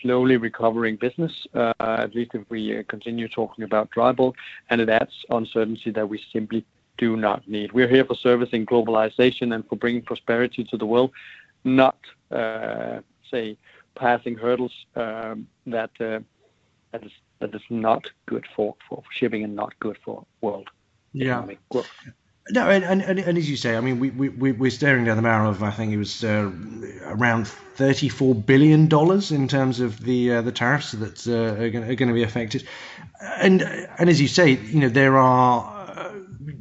slowly 0.00 0.36
recovering 0.36 0.96
business, 0.96 1.46
uh, 1.54 1.72
at 1.80 2.14
least 2.14 2.32
if 2.34 2.42
we 2.48 2.78
uh, 2.78 2.82
continue 2.88 3.28
talking 3.28 3.64
about 3.64 3.90
dry 3.90 4.12
bulk, 4.12 4.36
and 4.70 4.80
it 4.80 4.88
adds 4.88 5.12
uncertainty 5.30 5.90
that 5.90 6.08
we 6.08 6.22
simply 6.32 6.64
do 6.98 7.16
not 7.16 7.46
need. 7.48 7.72
We're 7.72 7.88
here 7.88 8.04
for 8.04 8.14
servicing 8.14 8.66
globalization 8.66 9.54
and 9.54 9.66
for 9.68 9.76
bringing 9.76 10.02
prosperity 10.02 10.64
to 10.64 10.76
the 10.76 10.86
world, 10.86 11.10
not, 11.64 11.98
uh, 12.30 13.00
say, 13.30 13.56
passing 13.94 14.36
hurdles 14.36 14.72
um, 14.96 15.46
that, 15.66 15.90
uh, 16.00 16.20
that, 16.92 17.04
is, 17.04 17.12
that 17.40 17.54
is 17.54 17.62
not 17.70 18.04
good 18.26 18.44
for, 18.54 18.74
for 18.88 19.02
shipping 19.12 19.44
and 19.44 19.56
not 19.56 19.72
good 19.80 19.98
for 20.04 20.24
world 20.40 20.68
yeah. 21.12 21.46
growth. 21.68 21.88
No, 22.50 22.68
and, 22.68 22.84
and, 22.84 23.20
and 23.20 23.38
as 23.38 23.48
you 23.48 23.56
say, 23.56 23.76
I 23.76 23.80
mean, 23.80 24.00
we, 24.00 24.10
we, 24.10 24.50
we're 24.50 24.70
staring 24.70 25.04
down 25.04 25.16
the 25.16 25.22
barrel 25.22 25.48
of, 25.48 25.62
I 25.62 25.70
think 25.70 25.92
it 25.92 25.96
was 25.96 26.24
uh, 26.24 26.50
around 27.04 27.46
$34 27.76 28.44
billion 28.44 28.82
in 28.82 29.48
terms 29.48 29.78
of 29.78 30.00
the 30.00 30.32
uh, 30.32 30.42
the 30.42 30.50
tariffs 30.50 30.92
that 30.92 31.26
uh, 31.28 31.62
are 31.62 31.70
going 31.70 32.08
to 32.08 32.12
be 32.12 32.24
affected. 32.24 32.66
And, 33.20 33.62
and 33.62 34.10
as 34.10 34.20
you 34.20 34.26
say, 34.26 34.50
you 34.50 34.80
know, 34.80 34.88
there 34.88 35.18
are 35.18 35.88
uh, 35.88 36.12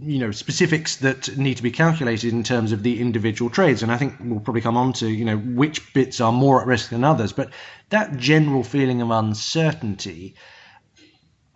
you 0.01 0.19
know 0.19 0.31
specifics 0.31 0.97
that 0.97 1.35
need 1.37 1.57
to 1.57 1.63
be 1.63 1.71
calculated 1.71 2.31
in 2.31 2.43
terms 2.43 2.71
of 2.71 2.83
the 2.83 2.99
individual 2.99 3.49
trades 3.49 3.81
and 3.81 3.91
i 3.91 3.97
think 3.97 4.13
we'll 4.19 4.39
probably 4.39 4.61
come 4.61 4.77
on 4.77 4.93
to 4.93 5.07
you 5.07 5.25
know 5.25 5.37
which 5.37 5.93
bits 5.93 6.19
are 6.21 6.31
more 6.31 6.61
at 6.61 6.67
risk 6.67 6.89
than 6.89 7.03
others 7.03 7.33
but 7.33 7.49
that 7.89 8.17
general 8.17 8.63
feeling 8.63 9.01
of 9.01 9.09
uncertainty 9.11 10.35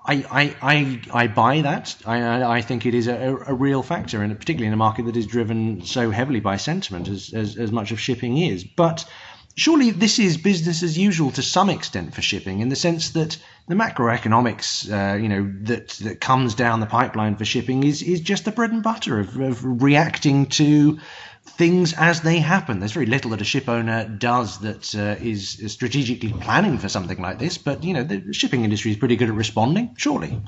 I, 0.07 0.55
I, 0.62 1.01
I, 1.12 1.27
buy 1.27 1.62
that. 1.62 1.95
I, 2.05 2.43
I 2.43 2.62
think 2.62 2.85
it 2.85 2.93
is 2.93 3.07
a, 3.07 3.38
a 3.47 3.53
real 3.53 3.81
factor, 3.81 4.21
and 4.21 4.38
particularly 4.38 4.67
in 4.67 4.74
a 4.74 4.77
market 4.77 5.05
that 5.05 5.17
is 5.17 5.25
driven 5.25 5.83
so 5.83 6.12
heavily 6.12 6.39
by 6.39 6.57
sentiment 6.57 7.07
as, 7.07 7.33
as, 7.33 7.57
as 7.57 7.71
much 7.71 7.91
of 7.91 8.00
shipping 8.00 8.38
is. 8.38 8.63
But 8.63 9.05
surely 9.55 9.91
this 9.91 10.19
is 10.19 10.38
business 10.38 10.83
as 10.83 10.97
usual 10.97 11.31
to 11.31 11.41
some 11.41 11.69
extent 11.69 12.13
for 12.13 12.21
shipping, 12.21 12.59
in 12.59 12.69
the 12.69 12.75
sense 12.75 13.12
that 13.12 13.38
the 13.67 13.75
macroeconomics, 13.75 14.91
uh, 14.91 15.17
you 15.17 15.29
know, 15.29 15.51
that 15.63 15.89
that 16.03 16.21
comes 16.21 16.53
down 16.53 16.81
the 16.81 16.85
pipeline 16.85 17.35
for 17.35 17.45
shipping 17.45 17.83
is 17.83 18.03
is 18.03 18.21
just 18.21 18.45
the 18.45 18.51
bread 18.51 18.71
and 18.71 18.83
butter 18.83 19.19
of, 19.19 19.39
of 19.39 19.81
reacting 19.81 20.45
to 20.47 21.00
things 21.45 21.93
as 21.93 22.21
they 22.21 22.39
happen. 22.39 22.79
There's 22.79 22.91
very 22.91 23.05
little 23.05 23.31
that 23.31 23.41
a 23.41 23.45
ship 23.45 23.69
owner 23.69 24.05
does 24.07 24.59
that 24.59 24.95
uh, 24.95 25.15
is 25.23 25.61
strategically 25.67 26.33
planning 26.33 26.77
for 26.77 26.89
something 26.89 27.19
like 27.21 27.39
this, 27.39 27.57
but 27.57 27.83
you 27.83 27.93
know 27.93 28.03
the 28.03 28.33
shipping 28.33 28.63
industry 28.63 28.91
is 28.91 28.97
pretty 28.97 29.15
good 29.15 29.29
at 29.29 29.35
responding. 29.35 29.95
Surely. 29.97 30.41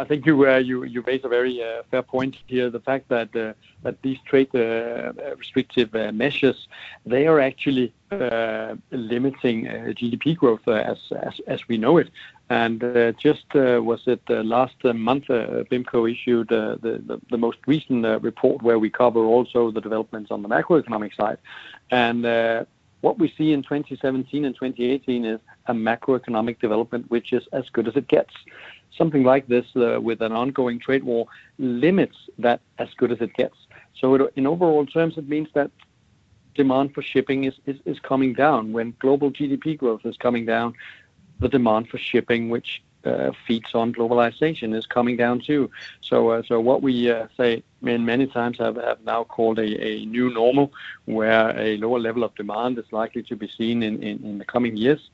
I 0.00 0.04
think 0.04 0.26
you 0.26 0.48
uh, 0.48 0.58
you 0.58 1.00
raise 1.02 1.24
a 1.24 1.28
very 1.28 1.62
uh, 1.62 1.82
fair 1.90 2.02
point 2.02 2.36
here. 2.46 2.70
The 2.70 2.80
fact 2.80 3.08
that 3.08 3.34
uh, 3.34 3.54
that 3.82 4.00
these 4.02 4.18
trade 4.24 4.54
uh, 4.54 5.12
restrictive 5.36 5.94
uh, 5.94 6.12
measures 6.12 6.68
they 7.04 7.26
are 7.26 7.40
actually 7.40 7.92
uh, 8.12 8.76
limiting 8.90 9.64
GDP 9.66 10.36
growth 10.36 10.66
as, 10.68 10.98
we 11.68 11.78
know 11.78 11.98
it. 11.98 12.10
And 12.50 12.80
just 13.18 13.52
was 13.54 14.02
it 14.06 14.22
last 14.28 14.82
month 14.84 15.26
BIMCO 15.26 16.10
issued 16.10 16.48
the, 16.48 17.20
most 17.36 17.58
recent 17.66 18.06
report 18.22 18.62
where 18.62 18.78
we 18.78 18.90
cover 18.90 19.24
also 19.24 19.70
the 19.70 19.80
developments 19.80 20.30
on 20.30 20.42
the 20.42 20.48
macroeconomic 20.48 21.14
side, 21.14 21.38
and 21.90 22.24
what 23.00 23.18
we 23.18 23.32
see 23.36 23.52
in 23.52 23.62
2017 23.62 24.44
and 24.44 24.54
2018 24.54 25.24
is 25.24 25.40
a 25.66 25.72
macroeconomic 25.72 26.58
development 26.58 27.10
which 27.10 27.32
is 27.32 27.44
as 27.52 27.68
good 27.70 27.86
as 27.86 27.96
it 27.96 28.08
gets 28.08 28.32
something 28.98 29.22
like 29.22 29.46
this 29.46 29.64
uh, 29.76 30.00
with 30.00 30.20
an 30.20 30.32
ongoing 30.32 30.78
trade 30.78 31.04
war 31.04 31.26
limits 31.58 32.16
that 32.38 32.60
as 32.78 32.88
good 32.96 33.12
as 33.12 33.20
it 33.20 33.32
gets. 33.34 33.56
So 33.98 34.14
it, 34.14 34.32
in 34.36 34.46
overall 34.46 34.84
terms, 34.84 35.16
it 35.16 35.28
means 35.28 35.48
that 35.54 35.70
demand 36.54 36.94
for 36.94 37.02
shipping 37.02 37.44
is, 37.44 37.54
is, 37.66 37.78
is 37.84 37.98
coming 38.00 38.34
down. 38.34 38.72
When 38.72 38.94
global 38.98 39.30
GDP 39.30 39.78
growth 39.78 40.04
is 40.04 40.16
coming 40.16 40.44
down, 40.44 40.74
the 41.38 41.48
demand 41.48 41.88
for 41.88 41.98
shipping, 41.98 42.48
which 42.48 42.82
uh, 43.04 43.30
feeds 43.46 43.74
on 43.74 43.92
globalization, 43.92 44.74
is 44.74 44.86
coming 44.86 45.16
down 45.16 45.40
too. 45.40 45.70
So, 46.00 46.30
uh, 46.30 46.42
so 46.42 46.60
what 46.60 46.82
we 46.82 47.10
uh, 47.10 47.26
say 47.36 47.62
many 47.80 48.26
times 48.26 48.58
have, 48.58 48.76
have 48.76 49.00
now 49.04 49.24
called 49.24 49.58
a, 49.58 49.84
a 49.84 50.04
new 50.06 50.30
normal, 50.30 50.72
where 51.04 51.56
a 51.58 51.76
lower 51.78 51.98
level 51.98 52.24
of 52.24 52.34
demand 52.34 52.78
is 52.78 52.86
likely 52.92 53.22
to 53.24 53.36
be 53.36 53.48
seen 53.48 53.82
in, 53.82 54.02
in, 54.02 54.24
in 54.24 54.38
the 54.38 54.44
coming 54.44 54.76
years. 54.76 55.10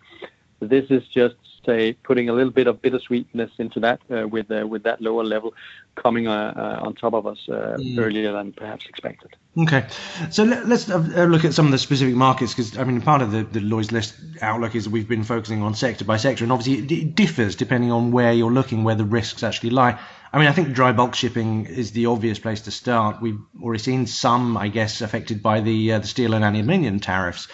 This 0.61 0.91
is 0.91 1.07
just 1.09 1.37
say 1.65 1.95
putting 1.95 2.29
a 2.29 2.33
little 2.33 2.53
bit 2.53 2.67
of 2.67 2.81
bittersweetness 2.83 3.51
into 3.59 3.81
that 3.81 4.01
uh, 4.11 4.29
with 4.29 4.51
uh, 4.51 4.67
with 4.67 4.83
that 4.83 5.01
lower 5.01 5.25
level 5.25 5.55
coming 5.97 6.27
uh, 6.27 6.81
on 6.83 6.95
top 6.95 7.15
of 7.15 7.27
us 7.27 7.39
mm. 7.49 7.99
earlier 7.99 8.33
than 8.33 8.53
perhaps 8.53 8.87
expected. 8.87 9.37
Okay, 9.57 9.87
so 10.31 10.43
let, 10.43 10.65
us 10.71 10.89
look 10.89 11.45
at 11.45 11.55
some 11.55 11.67
of 11.67 11.73
the 11.73 11.79
specific 11.79 12.15
markets 12.15 12.53
because 12.53 12.77
I 12.77 12.85
mean 12.85 13.01
part 13.01 13.23
of 13.23 13.31
the, 13.31 13.45
the 13.45 13.61
Lloyd's 13.61 13.93
List 13.93 14.15
outlook 14.43 14.75
is 14.75 14.85
that 14.85 14.91
we've 14.91 15.09
been 15.09 15.25
focusing 15.25 15.63
on 15.63 15.75
sector 15.75 16.05
by 16.05 16.17
sector, 16.17 16.45
and 16.45 16.53
obviously 16.53 16.85
it, 16.85 16.93
it 16.93 17.15
differs 17.15 17.57
depending 17.57 17.93
on 17.93 18.11
where 18.13 18.33
you're 18.33 18.53
looking, 18.53 18.85
where 18.85 18.97
the 18.97 19.05
risks 19.05 19.43
actually 19.43 19.71
lie. 19.71 19.99
I 20.33 20.39
mean, 20.39 20.49
I 20.49 20.53
think 20.53 20.73
dry 20.73 20.91
bulk 20.91 21.15
shipping 21.15 21.67
is 21.67 21.93
the 21.93 22.07
obvious 22.07 22.41
place 22.41 22.63
to 22.63 22.73
start. 22.73 23.23
We've 23.23 23.39
already 23.63 23.83
seen 23.83 24.07
some, 24.07 24.57
I 24.57 24.67
guess, 24.67 25.01
affected 25.01 25.43
by 25.43 25.61
the 25.61 25.93
uh, 25.93 25.99
the 26.01 26.09
steel 26.09 26.35
and 26.35 26.45
aluminium 26.45 26.99
tariffs. 26.99 27.47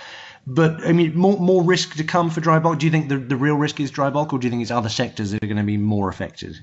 But 0.46 0.84
I 0.86 0.92
mean, 0.92 1.16
more 1.16 1.38
more 1.38 1.62
risk 1.62 1.96
to 1.96 2.04
come 2.04 2.30
for 2.30 2.40
dry 2.40 2.58
bulk. 2.58 2.78
Do 2.78 2.86
you 2.86 2.92
think 2.92 3.08
the, 3.08 3.18
the 3.18 3.36
real 3.36 3.56
risk 3.56 3.78
is 3.80 3.90
dry 3.90 4.10
bulk, 4.10 4.32
or 4.32 4.38
do 4.38 4.46
you 4.46 4.50
think 4.50 4.62
it's 4.62 4.70
other 4.70 4.88
sectors 4.88 5.30
that 5.30 5.44
are 5.44 5.46
going 5.46 5.58
to 5.58 5.62
be 5.62 5.76
more 5.76 6.08
affected? 6.08 6.58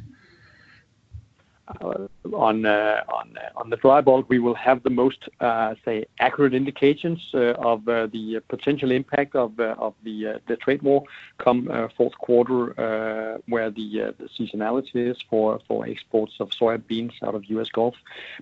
Uh, 1.82 2.08
on 2.34 2.66
uh, 2.66 3.02
on 3.10 3.36
uh, 3.38 3.60
on 3.60 3.70
the 3.70 3.76
dry 3.78 4.00
bulk, 4.00 4.26
we 4.30 4.40
will 4.40 4.54
have 4.54 4.84
the 4.84 4.90
most, 4.90 5.28
uh, 5.42 5.76
say, 5.84 6.06
accurate 6.20 6.54
indications 6.54 7.20
uh, 7.34 7.54
of 7.54 7.88
uh, 7.90 8.08
the 8.08 8.40
potential 8.48 8.90
impact 8.92 9.36
of 9.36 9.60
of 9.60 9.94
the 10.04 10.40
the 10.48 10.56
trade 10.56 10.82
war 10.82 11.04
come 11.40 11.68
fourth 11.98 12.18
quarter, 12.20 13.42
where 13.48 13.70
the 13.70 14.14
the 14.18 14.30
seasonality 14.38 14.96
is 15.12 15.18
for 15.30 15.60
for 15.68 15.86
exports 15.86 16.36
of 16.40 16.52
soybeans 16.52 17.14
out 17.22 17.36
of 17.36 17.44
U.S. 17.46 17.70
Gulf. 17.70 17.96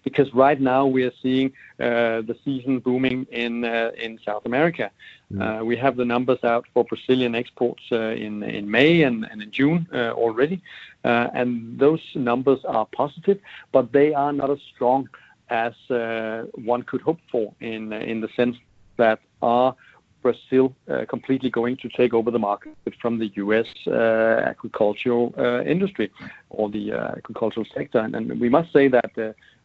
Because 0.04 0.32
right 0.34 0.62
now 0.62 0.86
we 0.86 1.04
are 1.04 1.14
seeing 1.24 1.52
the 1.78 2.38
season 2.46 2.80
booming 2.80 3.26
in 3.32 3.66
in 3.66 4.20
South 4.24 4.46
America. 4.46 4.92
Mm. 5.34 5.62
Uh, 5.62 5.66
we 5.66 5.76
have 5.76 5.96
the 5.96 6.06
numbers 6.06 6.44
out 6.44 6.66
for 6.74 6.84
Brazilian 6.84 7.36
exports 7.36 7.84
uh, 7.92 8.12
in 8.12 8.44
in 8.44 8.70
May 8.70 9.04
and 9.04 9.26
in 9.32 9.52
June 9.52 9.88
uh, 9.94 10.12
already. 10.12 10.62
Uh, 11.04 11.30
and 11.34 11.80
those 11.80 12.02
numbers 12.14 12.64
are 12.66 12.86
positive, 12.86 13.40
but 13.72 13.92
they 13.92 14.14
are 14.14 14.34
not 14.34 14.50
as 14.50 14.60
strong 14.74 15.10
as 15.50 15.74
uh, 15.90 16.44
one 16.54 16.84
could 16.84 17.02
hope 17.02 17.20
for 17.32 17.54
in 17.60 17.92
in 17.94 18.22
the 18.22 18.30
sense 18.36 18.58
that 18.98 19.20
are 19.42 19.76
Brazil 20.22 20.74
uh, 20.90 21.06
completely 21.08 21.50
going 21.50 21.78
to 21.78 21.90
take 21.90 22.14
over 22.14 22.32
the 22.32 22.40
market 22.40 22.74
from 23.00 23.20
the 23.20 23.32
U.S. 23.36 23.68
agricultural 23.88 25.34
industry 25.66 26.12
or 26.50 26.70
the 26.70 26.92
agricultural 26.92 27.66
sector. 27.74 28.00
And 28.00 28.40
we 28.40 28.50
must 28.50 28.72
say 28.72 28.88
that 28.90 29.12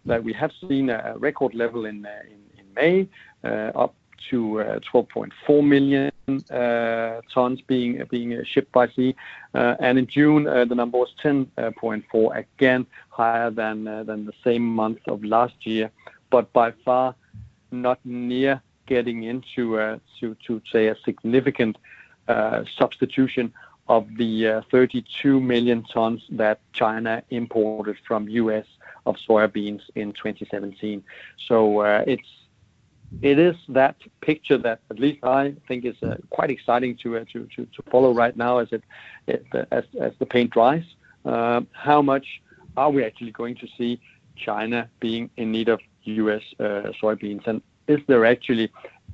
that 0.07 0.25
we 0.25 0.33
have 0.33 0.52
seen 0.67 0.88
a 0.88 1.14
record 1.19 1.55
level 1.55 1.85
in 1.85 2.07
in 2.59 2.67
May, 2.75 3.09
up 3.75 3.95
to 4.29 4.61
uh, 4.61 4.81
12.4 4.93 5.67
million 5.67 6.11
uh, 6.50 7.21
tons 7.33 7.61
being 7.62 8.00
uh, 8.00 8.05
being 8.11 8.35
uh, 8.35 8.43
shipped 8.45 8.73
by 8.73 8.89
sea. 8.89 9.15
Uh, 9.55 9.77
and 9.81 9.99
in 9.99 10.07
June, 10.07 10.47
uh, 10.47 10.65
the 10.65 10.75
number 10.75 10.99
was 10.99 11.12
10.4, 11.23 12.37
again 12.37 12.87
higher 13.09 13.50
than 13.50 13.85
the 13.85 14.33
same 14.45 14.62
month 14.62 15.00
of 15.07 15.25
last 15.25 15.67
year, 15.67 15.91
but 16.31 16.53
by 16.53 16.71
far 16.85 17.15
not 17.71 17.99
near 18.05 18.61
getting 18.87 19.25
into 19.25 19.99
to 20.19 20.37
to 20.47 20.61
say 20.73 20.89
a 20.89 20.97
significant 21.05 21.77
substitution 22.79 23.53
of 23.89 24.07
the 24.17 24.62
32 24.71 25.41
million 25.41 25.83
tons 25.83 26.23
that 26.31 26.61
China 26.73 27.23
imported 27.31 27.97
from 28.07 28.29
U.S. 28.29 28.67
of 29.05 29.17
soybeans 29.29 29.83
in 29.97 30.12
2017. 30.12 31.03
So 33.12 33.19
it's 33.23 33.59
that 33.69 33.97
picture 34.21 34.59
that 34.59 34.81
at 34.90 34.99
least 34.99 35.25
I 35.25 35.55
think 35.67 35.85
is 35.85 35.97
uh, 36.02 36.17
quite 36.31 36.50
exciting 36.50 36.97
to, 36.99 37.19
uh, 37.19 37.25
to, 37.33 37.49
to 37.57 37.67
to 37.67 37.83
follow 37.90 38.12
right 38.12 38.37
now 38.37 38.59
as 38.59 38.69
it, 38.73 38.83
it 39.26 39.45
uh, 39.52 39.64
as 39.73 39.85
as 40.00 40.12
the 40.19 40.26
paint 40.26 40.50
dries. 40.50 40.85
Uh, 41.25 41.62
how 41.73 42.02
much 42.02 42.40
are 42.76 42.90
we 42.90 43.05
actually 43.05 43.33
going 43.33 43.57
to 43.57 43.67
see 43.76 44.00
China 44.37 44.88
being 45.00 45.29
in 45.37 45.50
need 45.50 45.69
of 45.69 45.81
U.S. 46.05 46.43
Uh, 46.59 46.93
soybeans, 47.02 47.47
and 47.47 47.62
is 47.88 48.00
there 48.07 48.25
actually 48.25 48.71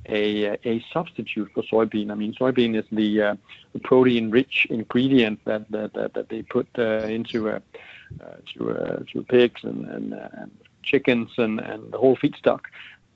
a 0.07 0.57
a 0.63 0.83
substitute 0.93 1.49
for 1.53 1.63
soybean? 1.63 2.11
I 2.11 2.15
mean, 2.15 2.33
soybean 2.33 2.75
is 2.77 2.85
the, 2.91 3.21
uh, 3.21 3.35
the 3.73 3.79
protein-rich 3.79 4.67
ingredient 4.69 5.43
that 5.45 5.69
that, 5.71 5.93
that, 5.95 6.13
that 6.13 6.29
they 6.29 6.43
put 6.43 6.67
into 6.77 7.59
to 8.53 9.05
to 9.11 9.23
pigs 9.23 9.61
and, 9.63 9.85
and, 9.85 10.13
and 10.13 10.51
chickens 10.83 11.29
and, 11.37 11.59
and 11.59 11.91
the 11.91 11.97
whole 11.97 12.15
feedstock. 12.15 12.61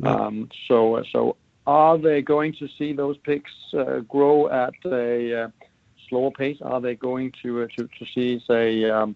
Um, 0.04 0.50
so, 0.68 1.04
so 1.12 1.36
are 1.68 1.98
they 1.98 2.22
going 2.22 2.54
to 2.54 2.68
see 2.78 2.94
those 2.94 3.18
pigs 3.18 3.52
uh, 3.74 4.00
grow 4.00 4.50
at 4.50 4.74
a 4.86 5.44
uh, 5.44 5.50
slower 6.10 6.32
pace? 6.32 6.58
Are 6.62 6.82
they 6.82 6.96
going 6.96 7.34
to 7.44 7.64
uh, 7.64 7.68
to, 7.78 7.88
to 7.88 8.06
see, 8.14 8.44
say, 8.48 8.90
um, 8.90 9.16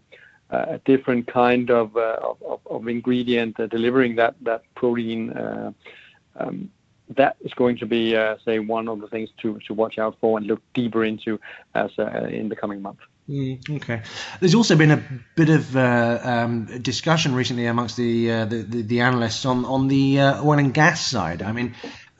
a 0.49 0.79
different 0.85 1.27
kind 1.27 1.71
of 1.71 1.95
of, 1.97 2.59
of 2.65 2.87
ingredient 2.87 3.57
delivering 3.69 4.15
that 4.15 4.35
that 4.41 4.63
protein. 4.75 5.33
Um, 6.37 6.69
that 7.09 7.37
is 7.41 7.53
going 7.53 7.77
to 7.77 7.85
be, 7.85 8.15
uh, 8.15 8.35
say, 8.43 8.59
one 8.59 8.87
of 8.87 8.99
the 8.99 9.07
things 9.07 9.29
to, 9.37 9.59
to 9.67 9.73
watch 9.73 9.99
out 9.99 10.17
for 10.19 10.37
and 10.37 10.47
look 10.47 10.61
deeper 10.73 11.03
into 11.03 11.39
as 11.75 11.91
uh, 11.99 12.27
in 12.29 12.49
the 12.49 12.55
coming 12.55 12.81
month. 12.81 12.99
Mm, 13.29 13.77
okay. 13.77 14.03
There's 14.39 14.53
also 14.53 14.75
been 14.75 14.91
a 14.91 15.03
bit 15.35 15.49
of 15.49 15.75
uh, 15.75 16.19
um, 16.21 16.65
discussion 16.81 17.33
recently 17.33 17.65
amongst 17.65 17.97
the, 17.97 18.31
uh, 18.31 18.45
the, 18.45 18.57
the, 18.57 18.81
the 18.83 19.01
analysts 19.01 19.45
on 19.45 19.65
on 19.65 19.87
the 19.87 20.19
uh, 20.19 20.43
oil 20.43 20.59
and 20.59 20.71
gas 20.71 21.07
side. 21.07 21.41
I 21.41 21.51
mean, 21.51 21.73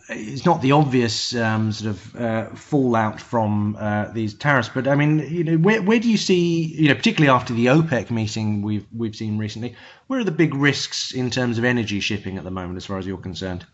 it's 0.09 0.45
not 0.45 0.63
the 0.63 0.71
obvious 0.71 1.35
um, 1.35 1.71
sort 1.71 1.91
of 1.91 2.15
uh, 2.15 2.50
fallout 2.55 3.21
from 3.21 3.75
uh, 3.79 4.12
these 4.13 4.33
tariffs, 4.33 4.69
but 4.74 4.88
I 4.88 4.95
mean, 4.95 5.19
you 5.19 5.43
know, 5.43 5.57
where, 5.57 5.81
where 5.81 6.00
do 6.00 6.09
you 6.09 6.17
see, 6.17 6.63
you 6.63 6.88
know, 6.89 6.95
particularly 6.95 7.35
after 7.35 7.53
the 7.53 7.67
OPEC 7.67 8.09
meeting 8.09 8.63
we've 8.63 8.88
we've 8.95 9.15
seen 9.15 9.38
recently, 9.38 9.75
where 10.07 10.19
are 10.19 10.24
the 10.24 10.31
big 10.31 10.55
risks 10.55 11.12
in 11.12 11.29
terms 11.29 11.59
of 11.59 11.65
energy 11.65 12.00
shipping 12.00 12.38
at 12.38 12.43
the 12.43 12.51
moment, 12.51 12.77
as 12.77 12.85
far 12.85 12.97
as 12.97 13.05
you're 13.05 13.17
concerned? 13.17 13.65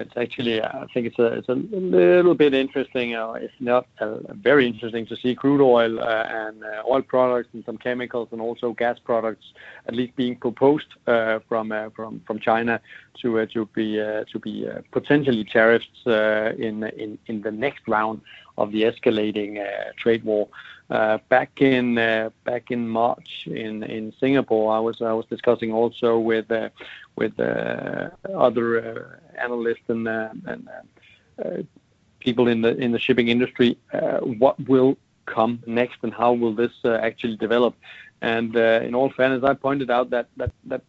It's 0.00 0.16
actually 0.16 0.62
I 0.62 0.86
think 0.92 1.06
it's 1.06 1.18
a 1.18 1.26
it's 1.26 1.48
a 1.48 1.54
little 1.54 2.34
bit 2.34 2.54
interesting. 2.54 3.14
Uh, 3.14 3.32
it's 3.32 3.60
not 3.60 3.86
uh, 4.00 4.18
very 4.32 4.66
interesting 4.66 5.06
to 5.06 5.16
see 5.16 5.34
crude 5.34 5.60
oil 5.60 6.00
uh, 6.00 6.26
and 6.28 6.64
uh, 6.64 6.82
oil 6.88 7.02
products 7.02 7.50
and 7.52 7.64
some 7.64 7.78
chemicals 7.78 8.28
and 8.32 8.40
also 8.40 8.72
gas 8.72 8.98
products 8.98 9.46
at 9.86 9.94
least 9.94 10.14
being 10.16 10.36
proposed 10.36 10.86
uh, 11.06 11.38
from 11.48 11.72
uh, 11.72 11.90
from 11.90 12.20
from 12.26 12.38
China 12.38 12.80
to 13.20 13.46
to 13.46 13.66
be 13.74 13.96
to 13.96 14.38
be 14.42 14.66
potentially 14.92 15.44
tariffs 15.44 15.86
in 16.06 16.84
in 16.96 17.18
in 17.26 17.42
the 17.42 17.50
next 17.50 17.86
round 17.86 18.20
of 18.56 18.72
the 18.72 18.82
escalating 18.82 19.58
trade 19.96 20.24
war. 20.24 20.48
Back 20.88 21.60
in 21.60 21.94
back 22.44 22.70
in 22.70 22.88
March 22.88 23.46
in 23.46 23.82
in 23.82 24.12
Singapore, 24.18 24.74
I 24.74 24.80
was 24.80 25.00
I 25.02 25.12
was 25.12 25.26
discussing 25.26 25.72
also 25.72 26.18
with 26.18 26.50
with 27.16 27.38
uh, 27.38 28.10
other 28.34 28.66
uh, 28.78 29.40
analysts 29.40 29.88
and, 29.88 30.08
uh, 30.08 30.30
and 30.46 31.68
people 32.20 32.48
in 32.48 32.62
the 32.62 32.76
in 32.76 32.92
the 32.92 32.98
shipping 32.98 33.28
industry. 33.28 33.76
what 34.38 34.58
will 34.68 34.96
come 35.26 35.62
next, 35.66 35.98
and 36.02 36.12
how 36.12 36.32
will 36.32 36.54
this 36.54 36.72
actually 36.84 37.36
develop? 37.36 37.74
And 38.20 38.56
in 38.56 38.94
all 38.94 39.10
fairness, 39.10 39.42
I 39.44 39.54
pointed 39.54 39.90
out 39.90 40.10
that 40.10 40.28
that 40.36 40.52
that 40.66 40.82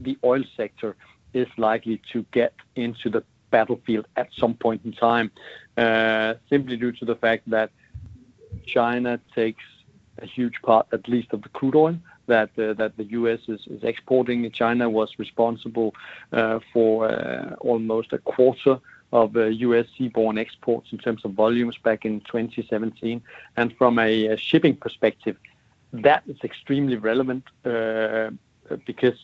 the 0.00 0.18
oil 0.24 0.42
sector 0.56 0.96
is 1.32 1.48
likely 1.56 2.00
to 2.12 2.24
get 2.32 2.54
into 2.76 3.08
the 3.08 3.22
battlefield 3.50 4.06
at 4.16 4.28
some 4.36 4.54
point 4.54 4.80
in 4.84 4.92
time, 4.92 5.30
uh, 5.76 6.34
simply 6.50 6.76
due 6.76 6.92
to 6.92 7.04
the 7.04 7.14
fact 7.14 7.48
that 7.50 7.70
China 8.66 9.20
takes 9.34 9.64
a 10.18 10.26
huge 10.26 10.60
part, 10.62 10.86
at 10.92 11.08
least, 11.08 11.32
of 11.32 11.42
the 11.42 11.48
crude 11.50 11.74
oil 11.74 11.98
that 12.26 12.50
uh, 12.58 12.72
that 12.74 12.96
the 12.96 13.04
U.S. 13.04 13.40
is, 13.48 13.60
is 13.66 13.82
exporting. 13.82 14.50
China 14.50 14.88
was 14.88 15.10
responsible 15.18 15.94
uh, 16.32 16.60
for 16.72 17.08
uh, 17.08 17.54
almost 17.60 18.12
a 18.12 18.18
quarter 18.18 18.78
of 19.12 19.36
uh, 19.36 19.44
U.S. 19.66 19.86
seaborne 19.98 20.38
exports 20.38 20.88
in 20.92 20.98
terms 20.98 21.24
of 21.24 21.32
volumes 21.32 21.76
back 21.76 22.04
in 22.04 22.20
2017. 22.20 23.22
And 23.56 23.76
from 23.76 23.98
a, 23.98 24.26
a 24.26 24.36
shipping 24.36 24.76
perspective, 24.76 25.36
that 25.92 26.22
is 26.26 26.38
extremely 26.42 26.96
relevant 26.96 27.44
uh, 27.66 28.30
because 28.86 29.18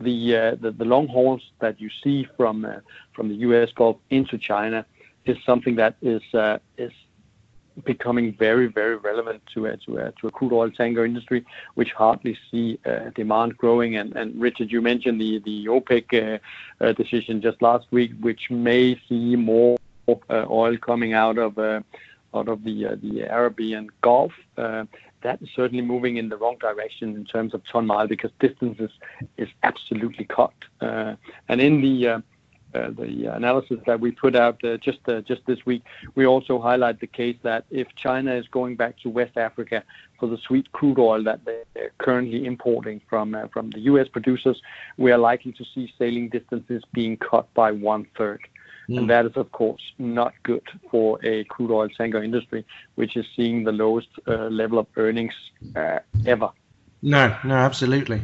the, 0.00 0.36
uh, 0.36 0.54
the, 0.54 0.70
the 0.70 0.84
long 0.86 1.08
hauls 1.08 1.42
that 1.58 1.80
you 1.80 1.90
see 2.02 2.26
from 2.36 2.66
from 3.12 3.28
the 3.28 3.34
U.S. 3.36 3.72
Gulf 3.72 3.96
into 4.10 4.38
China 4.38 4.86
is 5.26 5.36
something 5.44 5.76
that 5.76 5.96
is 6.00 6.22
is 6.78 6.92
becoming 7.84 8.32
very, 8.32 8.66
very 8.66 8.96
relevant 8.96 9.42
to 9.54 9.66
a, 9.66 9.76
to 9.76 10.26
a 10.26 10.30
crude 10.30 10.52
oil 10.52 10.70
tanker 10.70 11.04
industry, 11.04 11.44
which 11.74 11.92
hardly 11.92 12.36
see 12.50 12.78
uh, 12.86 13.10
demand 13.14 13.56
growing. 13.56 13.96
And, 13.96 14.14
and 14.16 14.40
Richard, 14.40 14.70
you 14.72 14.80
mentioned 14.80 15.20
the, 15.20 15.40
the 15.40 15.66
OPEC 15.66 16.38
uh, 16.80 16.84
uh, 16.84 16.92
decision 16.92 17.42
just 17.42 17.60
last 17.60 17.86
week, 17.90 18.12
which 18.20 18.50
may 18.50 18.98
see 19.08 19.36
more 19.36 19.76
uh, 20.08 20.46
oil 20.48 20.76
coming 20.76 21.12
out 21.12 21.38
of 21.38 21.58
uh, 21.58 21.80
out 22.34 22.48
of 22.48 22.64
the 22.64 22.86
uh, 22.86 22.96
the 23.02 23.22
Arabian 23.22 23.88
Gulf. 24.02 24.32
that 24.56 25.42
is 25.42 25.48
certainly 25.56 25.82
moving 25.82 26.16
in 26.16 26.28
the 26.28 26.36
wrong 26.36 26.56
direction 26.60 27.16
in 27.16 27.24
terms 27.24 27.54
of 27.54 27.62
ton 27.66 27.86
mile 27.86 28.06
because 28.06 28.30
distances 28.38 28.90
is 29.36 29.48
absolutely 29.62 30.24
cut. 30.24 30.54
and 30.80 31.60
in 31.60 31.80
the 31.80 32.08
uh, 32.08 32.20
the 32.90 33.34
analysis 33.34 33.78
that 33.86 34.00
we 34.00 34.10
put 34.10 34.34
out 34.36 34.62
uh, 34.64 34.76
just 34.78 34.98
uh, 35.08 35.20
just 35.22 35.42
this 35.46 35.64
week, 35.64 35.82
we 36.14 36.26
also 36.26 36.60
highlight 36.60 37.00
the 37.00 37.06
case 37.06 37.36
that 37.42 37.64
if 37.70 37.88
China 37.96 38.34
is 38.34 38.46
going 38.48 38.76
back 38.76 38.98
to 39.02 39.08
West 39.08 39.36
Africa 39.36 39.82
for 40.18 40.28
the 40.28 40.38
sweet 40.46 40.70
crude 40.72 40.98
oil 40.98 41.22
that 41.24 41.40
they're 41.44 41.92
currently 41.98 42.46
importing 42.46 43.00
from 43.08 43.36
from 43.52 43.70
the 43.70 43.80
U.S. 43.90 44.08
producers, 44.08 44.60
we 44.96 45.12
are 45.12 45.18
likely 45.18 45.52
to 45.52 45.64
see 45.74 45.92
sailing 45.98 46.28
distances 46.28 46.82
being 46.92 47.16
cut 47.16 47.52
by 47.54 47.70
one 47.72 48.06
third. 48.16 48.40
Mm. 48.88 48.98
And 48.98 49.10
that 49.10 49.26
is, 49.26 49.36
of 49.36 49.50
course, 49.50 49.82
not 49.98 50.32
good 50.44 50.66
for 50.90 51.18
a 51.24 51.44
crude 51.44 51.72
oil 51.72 51.88
tanker 51.88 52.22
industry, 52.22 52.64
which 52.94 53.16
is 53.16 53.26
seeing 53.34 53.64
the 53.64 53.72
lowest 53.72 54.08
uh, 54.28 54.46
level 54.46 54.78
of 54.78 54.86
earnings 54.96 55.34
uh, 55.74 55.98
ever. 56.24 56.50
No, 57.02 57.36
no, 57.44 57.54
absolutely. 57.54 58.22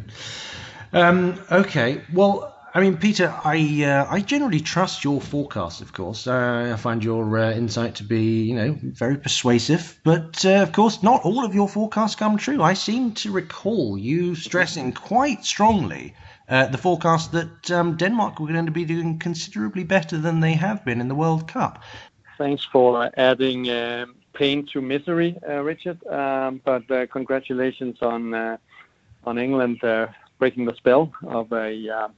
Um, 0.93 1.41
okay, 1.51 2.03
well, 2.13 2.55
I 2.75 2.81
mean, 2.81 2.97
Peter, 2.97 3.35
I 3.45 3.85
uh, 3.85 4.07
I 4.09 4.21
generally 4.21 4.61
trust 4.61 5.05
your 5.05 5.21
forecast. 5.21 5.83
Of 5.83 5.93
course, 5.93 6.27
uh, 6.27 6.71
I 6.73 6.77
find 6.77 7.05
your 7.05 7.39
uh, 7.39 7.53
insight 7.53 7.97
to 7.97 8.05
be, 8.05 8.45
you 8.45 8.55
know, 8.55 8.79
very 8.81 9.19
persuasive. 9.19 10.01
But 10.05 10.43
uh, 10.47 10.63
of 10.63 10.73
course, 10.73 11.03
not 11.03 11.21
all 11.23 11.45
of 11.45 11.55
your 11.55 11.69
forecasts 11.69 12.15
come 12.15 12.39
true. 12.39 12.63
I 12.63 12.73
seem 12.73 13.13
to 13.13 13.31
recall 13.31 13.99
you 13.99 14.35
stressing 14.35 14.93
quite 14.93 15.45
strongly 15.45 16.15
uh, 16.49 16.67
the 16.69 16.79
forecast 16.79 17.33
that 17.33 17.71
um, 17.71 17.99
Denmark 17.99 18.41
were 18.41 18.47
going 18.47 18.65
to 18.65 18.73
be 18.73 18.87
doing 18.87 19.19
considerably 19.19 19.85
better 19.85 20.17
than 20.17 20.41
they 20.41 20.55
have 20.55 20.83
been 20.83 21.03
in 21.03 21.09
the 21.09 21.15
World 21.15 21.47
Cup. 21.47 21.83
Thanks 22.39 22.65
for 22.65 23.11
adding 23.19 23.69
um, 23.71 24.15
pain 24.33 24.65
to 24.73 24.81
misery, 24.81 25.37
uh, 25.47 25.63
Richard. 25.63 26.03
Um, 26.07 26.63
but 26.65 26.89
congratulations 27.11 27.99
on 28.01 28.59
on 29.25 29.39
England 29.39 29.81
breaking 30.39 30.65
the 30.65 30.75
spell 30.75 31.13
of 31.27 31.53
a 31.53 32.11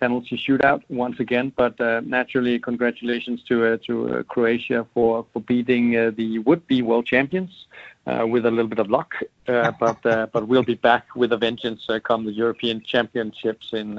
penalty 0.00 0.36
shootout 0.36 0.82
once 0.88 1.20
again. 1.20 1.52
But 1.56 1.80
uh, 1.80 2.00
naturally, 2.04 2.58
congratulations 2.58 3.42
to 3.44 3.66
uh, 3.66 3.76
to 3.86 3.94
uh, 4.18 4.22
Croatia 4.24 4.86
for 4.94 5.26
for 5.32 5.40
beating 5.40 5.96
uh, 5.96 6.12
the 6.14 6.38
would-be 6.40 6.82
world 6.82 7.06
champions 7.06 7.66
uh, 8.06 8.26
with 8.26 8.46
a 8.46 8.50
little 8.50 8.68
bit 8.68 8.78
of 8.78 8.90
luck. 8.90 9.14
Uh, 9.48 9.70
but 9.80 10.02
but 10.02 10.48
we'll 10.48 10.62
be 10.62 10.74
back 10.74 11.14
with 11.16 11.32
a 11.32 11.36
vengeance 11.36 11.86
come 12.04 12.24
the 12.24 12.32
European 12.32 12.80
Championships 12.82 13.72
in. 13.72 13.98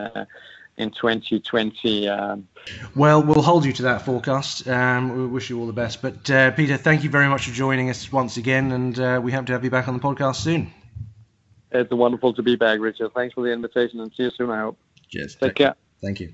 in 0.79 0.91
2020. 0.91 2.07
Um, 2.07 2.47
well, 2.95 3.23
we'll 3.23 3.41
hold 3.41 3.65
you 3.65 3.73
to 3.73 3.81
that 3.81 4.03
forecast. 4.05 4.67
Um, 4.67 5.17
we 5.17 5.25
wish 5.25 5.49
you 5.49 5.59
all 5.59 5.65
the 5.65 5.73
best. 5.73 6.03
But 6.03 6.25
Peter, 6.55 6.77
thank 6.77 7.03
you 7.03 7.09
very 7.09 7.27
much 7.27 7.47
for 7.47 7.51
joining 7.51 7.89
us 7.89 8.11
once 8.11 8.37
again, 8.37 8.71
and 8.71 9.23
we 9.23 9.31
hope 9.31 9.47
to 9.47 9.53
have 9.53 9.63
you 9.63 9.71
back 9.71 9.87
on 9.87 9.95
the 9.95 9.99
podcast 9.99 10.35
soon. 10.35 10.71
It's 11.71 11.91
wonderful 11.91 12.33
to 12.33 12.43
be 12.43 12.55
back, 12.55 12.79
Richard. 12.79 13.11
Thanks 13.13 13.33
for 13.33 13.43
the 13.43 13.51
invitation, 13.51 13.99
and 13.99 14.11
see 14.13 14.23
you 14.23 14.31
soon. 14.31 14.49
I 14.51 14.59
hope. 14.59 14.77
Cheers. 15.09 15.35
Take, 15.35 15.49
Take 15.49 15.55
care. 15.55 15.75
Thank 16.01 16.19
you. 16.19 16.33